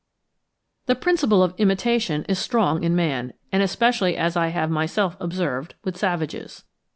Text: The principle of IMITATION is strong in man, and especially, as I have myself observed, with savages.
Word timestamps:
The 0.87 0.95
principle 0.95 1.43
of 1.43 1.53
IMITATION 1.59 2.25
is 2.27 2.39
strong 2.39 2.83
in 2.83 2.95
man, 2.95 3.33
and 3.51 3.61
especially, 3.61 4.17
as 4.17 4.35
I 4.35 4.47
have 4.47 4.71
myself 4.71 5.15
observed, 5.19 5.75
with 5.83 5.95
savages. 5.95 6.63